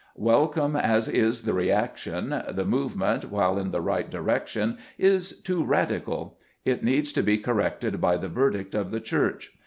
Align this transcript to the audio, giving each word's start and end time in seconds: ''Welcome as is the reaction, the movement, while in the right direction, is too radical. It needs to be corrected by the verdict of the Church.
''Welcome 0.31 0.75
as 0.75 1.07
is 1.07 1.43
the 1.43 1.53
reaction, 1.53 2.29
the 2.49 2.65
movement, 2.65 3.29
while 3.29 3.59
in 3.59 3.69
the 3.69 3.81
right 3.81 4.09
direction, 4.09 4.79
is 4.97 5.39
too 5.43 5.63
radical. 5.63 6.39
It 6.65 6.83
needs 6.83 7.13
to 7.13 7.21
be 7.21 7.37
corrected 7.37 8.01
by 8.01 8.17
the 8.17 8.27
verdict 8.27 8.73
of 8.73 8.89
the 8.89 8.99
Church. 8.99 9.53